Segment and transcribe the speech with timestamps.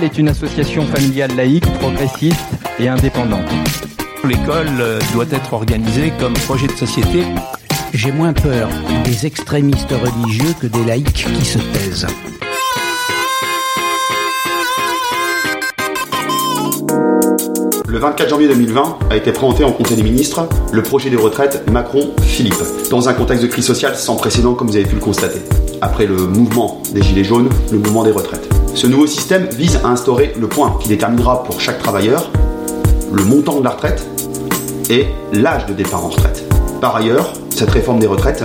[0.00, 2.40] est une association familiale laïque, progressiste
[2.78, 3.50] et indépendante.
[4.24, 7.24] L'école euh, doit être organisée comme projet de société.
[7.92, 8.70] J'ai moins peur
[9.04, 12.06] des extrémistes religieux que des laïcs qui se taisent.
[17.86, 21.70] Le 24 janvier 2020 a été présenté en Conseil des ministres le projet de retraite
[21.70, 22.54] Macron-Philippe,
[22.90, 25.40] dans un contexte de crise sociale sans précédent comme vous avez pu le constater,
[25.82, 28.51] après le mouvement des Gilets jaunes, le mouvement des retraites.
[28.74, 32.30] Ce nouveau système vise à instaurer le point qui déterminera pour chaque travailleur
[33.12, 34.02] le montant de la retraite
[34.88, 36.44] et l'âge de départ en retraite.
[36.80, 38.44] Par ailleurs, cette réforme des retraites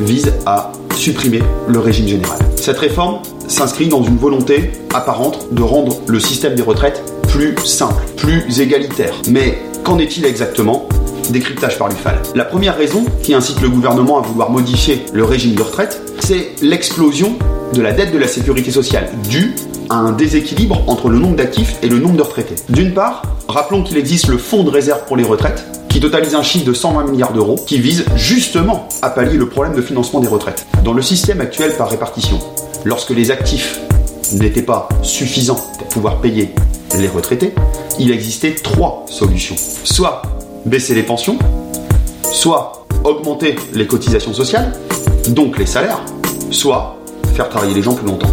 [0.00, 2.38] vise à supprimer le régime général.
[2.56, 8.02] Cette réforme s'inscrit dans une volonté apparente de rendre le système des retraites plus simple,
[8.16, 9.14] plus égalitaire.
[9.30, 10.88] Mais qu'en est-il exactement?
[11.30, 12.20] Décryptage par l'UFAL.
[12.34, 16.52] La première raison qui incite le gouvernement à vouloir modifier le régime de retraite, c'est
[16.62, 17.36] l'explosion
[17.74, 19.54] de la dette de la sécurité sociale, due
[19.90, 22.56] à un déséquilibre entre le nombre d'actifs et le nombre de retraités.
[22.68, 26.42] D'une part, rappelons qu'il existe le fonds de réserve pour les retraites, qui totalise un
[26.42, 30.28] chiffre de 120 milliards d'euros, qui vise justement à pallier le problème de financement des
[30.28, 30.66] retraites.
[30.84, 32.38] Dans le système actuel par répartition,
[32.84, 33.80] lorsque les actifs
[34.32, 36.54] n'étaient pas suffisants pour pouvoir payer
[36.98, 37.54] les retraités,
[37.98, 39.56] il existait trois solutions.
[39.84, 40.22] Soit
[40.66, 41.38] baisser les pensions,
[42.32, 44.72] soit augmenter les cotisations sociales,
[45.28, 46.00] donc les salaires,
[46.50, 46.98] soit
[47.34, 48.28] faire travailler les gens plus longtemps.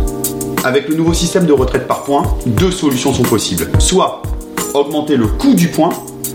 [0.66, 3.70] Avec le nouveau système de retraite par points, deux solutions sont possibles.
[3.78, 4.24] Soit
[4.74, 5.92] augmenter le coût du point,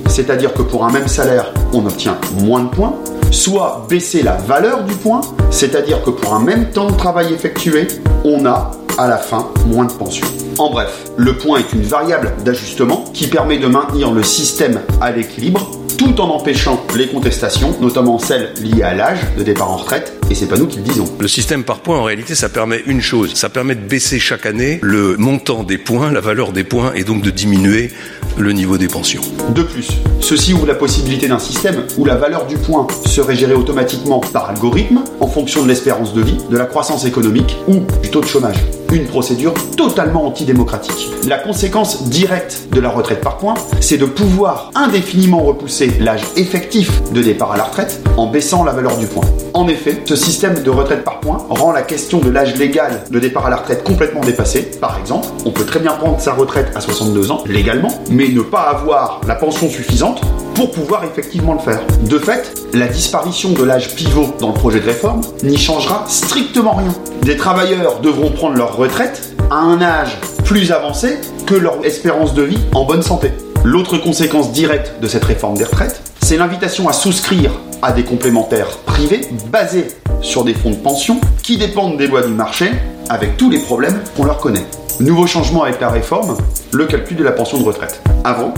[0.07, 2.95] c'est-à-dire que pour un même salaire, on obtient moins de points,
[3.33, 5.21] soit baisser la valeur du point,
[5.51, 7.89] c'est-à-dire que pour un même temps de travail effectué,
[8.25, 8.71] on a
[9.01, 10.27] à la fin moins de pension.
[10.59, 15.11] En bref, le point est une variable d'ajustement qui permet de maintenir le système à
[15.11, 20.19] l'équilibre tout en empêchant les contestations, notamment celles liées à l'âge de départ en retraite,
[20.31, 21.05] et c'est pas nous qui le disons.
[21.19, 24.47] Le système par points, en réalité, ça permet une chose, ça permet de baisser chaque
[24.47, 27.91] année le montant des points, la valeur des points, et donc de diminuer
[28.39, 29.21] le niveau des pensions.
[29.55, 29.89] De plus,
[30.21, 34.49] ceci ouvre la possibilité d'un système où la valeur du point serait gérée automatiquement par
[34.49, 38.27] algorithme en fonction de l'espérance de vie, de la croissance économique ou du taux de
[38.27, 38.57] chômage.
[38.93, 41.11] Une procédure totalement antidémocratique.
[41.29, 47.01] La conséquence directe de la retraite par points, c'est de pouvoir indéfiniment repousser l'âge effectif
[47.13, 49.25] de départ à la retraite en baissant la valeur du point.
[49.55, 53.21] En effet, ce système de retraite par points rend la question de l'âge légal de
[53.21, 54.63] départ à la retraite complètement dépassée.
[54.81, 58.43] Par exemple, on peut très bien prendre sa retraite à 62 ans légalement, mais ne
[58.43, 60.21] pas avoir la pension suffisante
[60.55, 61.81] pour pouvoir effectivement le faire.
[62.09, 66.75] De fait, la disparition de l'âge pivot dans le projet de réforme n'y changera strictement
[66.75, 66.95] rien.
[67.23, 72.43] Des travailleurs devront prendre leur retraite à un âge plus avancé que leur espérance de
[72.43, 73.31] vie en bonne santé.
[73.65, 77.51] L'autre conséquence directe de cette réforme des retraites, c'est l'invitation à souscrire
[77.83, 79.89] à des complémentaires privés basés
[80.23, 82.71] sur des fonds de pension qui dépendent des lois du marché
[83.09, 84.65] avec tous les problèmes qu'on leur connaît.
[85.01, 86.37] Nouveau changement avec la réforme,
[86.73, 88.03] le calcul de la pension de retraite.
[88.23, 88.53] Avant,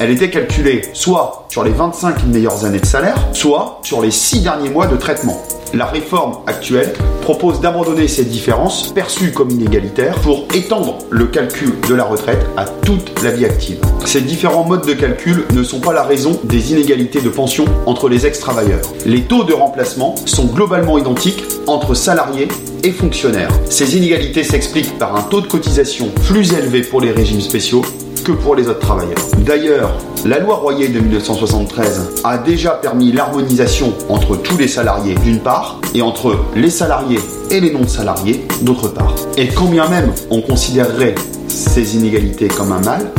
[0.00, 4.42] elle était calculée soit sur les 25 meilleures années de salaire, soit sur les 6
[4.42, 5.40] derniers mois de traitement.
[5.72, 11.94] La réforme actuelle propose d'abandonner ces différences perçues comme inégalitaires pour étendre le calcul de
[11.94, 13.80] la retraite à toute la vie active.
[14.04, 18.08] Ces différents modes de calcul ne sont pas la raison des inégalités de pension entre
[18.08, 18.82] les ex-travailleurs.
[19.06, 22.48] Les taux de remplacement sont globalement identiques entre salariés
[22.92, 23.50] fonctionnaires.
[23.68, 27.82] Ces inégalités s'expliquent par un taux de cotisation plus élevé pour les régimes spéciaux
[28.24, 29.18] que pour les autres travailleurs.
[29.38, 35.40] D'ailleurs, la loi Royer de 1973 a déjà permis l'harmonisation entre tous les salariés d'une
[35.40, 39.14] part et entre les salariés et les non-salariés d'autre part.
[39.36, 41.14] Et quand bien même on considérerait
[41.48, 43.10] ces inégalités comme un mal,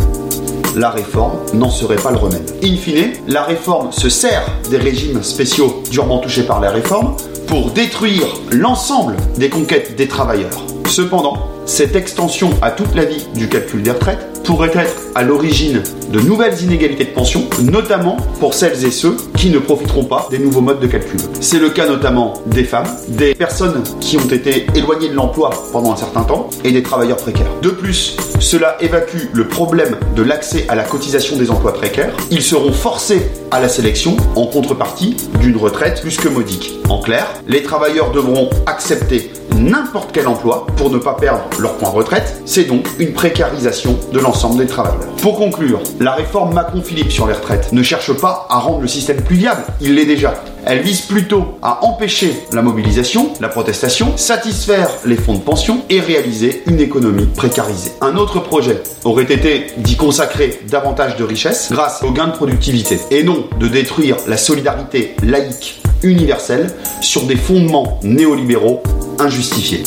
[0.76, 2.52] la réforme n'en serait pas le remède.
[2.64, 7.16] In fine, la réforme se sert des régimes spéciaux durement touchés par la réforme
[7.48, 10.64] pour détruire l'ensemble des conquêtes des travailleurs.
[10.88, 15.82] Cependant, cette extension à toute la vie du calcul des retraites pourrait être à l'origine
[16.12, 20.38] de nouvelles inégalités de pension, notamment pour celles et ceux qui ne profiteront pas des
[20.38, 21.20] nouveaux modes de calcul.
[21.42, 25.94] C'est le cas notamment des femmes, des personnes qui ont été éloignées de l'emploi pendant
[25.94, 27.50] un certain temps et des travailleurs précaires.
[27.62, 32.14] De plus, cela évacue le problème de l'accès à la cotisation des emplois précaires.
[32.32, 36.74] Ils seront forcés à la sélection en contrepartie d'une retraite plus que modique.
[36.90, 41.90] En clair, les travailleurs devront accepter n'importe quel emploi pour ne pas perdre leur point
[41.90, 42.42] retraite.
[42.46, 45.08] C'est donc une précarisation de l'ensemble des travailleurs.
[45.22, 49.22] Pour conclure, la réforme Macron-Philippe sur les retraites ne cherche pas à rendre le système
[49.22, 50.34] plus viable, il l'est déjà.
[50.68, 56.00] Elle vise plutôt à empêcher la mobilisation, la protestation, satisfaire les fonds de pension et
[56.00, 57.92] réaliser une économie précarisée.
[58.02, 63.00] Un autre projet aurait été d'y consacrer davantage de richesses grâce aux gains de productivité
[63.12, 66.68] et non de détruire la solidarité laïque universelle
[67.02, 68.82] sur des fondements néolibéraux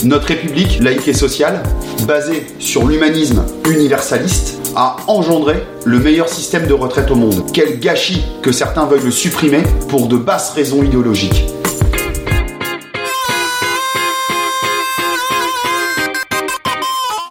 [0.05, 1.63] Notre République laïque et sociale,
[2.07, 7.45] basée sur l'humanisme universaliste, a engendré le meilleur système de retraite au monde.
[7.53, 11.45] Quel gâchis que certains veuillent le supprimer pour de basses raisons idéologiques.